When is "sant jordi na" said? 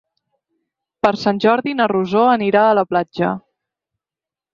1.23-1.87